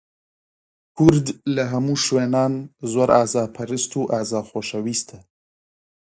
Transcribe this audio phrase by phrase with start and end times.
[0.97, 2.53] کورد لە هەموو شوێنان،
[2.93, 5.19] زۆر ئازاپەرست و ئازا خۆشەویستە